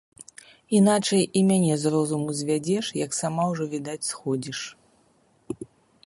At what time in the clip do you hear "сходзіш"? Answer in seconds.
4.11-4.59